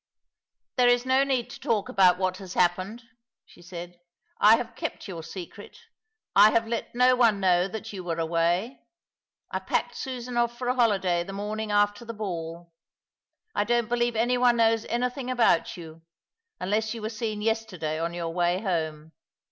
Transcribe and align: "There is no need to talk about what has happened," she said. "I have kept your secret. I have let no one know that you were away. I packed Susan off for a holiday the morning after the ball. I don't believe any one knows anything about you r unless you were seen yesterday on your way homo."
"There 0.77 0.87
is 0.87 1.05
no 1.05 1.23
need 1.23 1.47
to 1.51 1.59
talk 1.59 1.87
about 1.87 2.17
what 2.17 2.37
has 2.37 2.55
happened," 2.55 3.03
she 3.45 3.61
said. 3.61 3.99
"I 4.39 4.57
have 4.57 4.75
kept 4.75 5.07
your 5.07 5.21
secret. 5.21 5.77
I 6.35 6.49
have 6.49 6.67
let 6.67 6.95
no 6.95 7.15
one 7.15 7.39
know 7.39 7.67
that 7.67 7.93
you 7.93 8.03
were 8.03 8.17
away. 8.17 8.79
I 9.51 9.59
packed 9.59 9.93
Susan 9.95 10.37
off 10.37 10.57
for 10.57 10.69
a 10.69 10.73
holiday 10.73 11.23
the 11.23 11.33
morning 11.33 11.71
after 11.71 12.03
the 12.03 12.15
ball. 12.15 12.73
I 13.53 13.63
don't 13.63 13.89
believe 13.89 14.15
any 14.15 14.39
one 14.39 14.57
knows 14.57 14.85
anything 14.85 15.29
about 15.29 15.77
you 15.77 15.93
r 15.93 16.01
unless 16.61 16.95
you 16.95 17.03
were 17.03 17.07
seen 17.09 17.43
yesterday 17.43 17.99
on 17.99 18.15
your 18.15 18.29
way 18.33 18.59
homo." 18.59 19.11